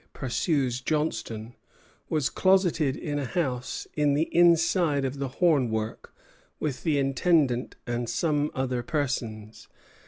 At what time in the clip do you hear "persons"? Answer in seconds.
8.81-9.67